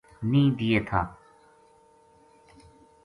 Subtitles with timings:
[0.29, 1.01] نیہہ دیے تھا